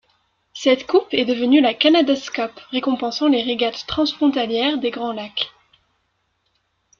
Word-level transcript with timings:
Cette 0.55 0.87
coupe 0.87 1.13
est 1.13 1.25
devenue 1.25 1.61
la 1.61 1.75
Canada's 1.75 2.31
Cup 2.31 2.59
récompensant 2.71 3.27
les 3.27 3.43
régates 3.43 3.85
transfrontalières 3.85 4.79
des 4.79 4.89
Grands 4.89 5.13
Lacs. 5.13 5.51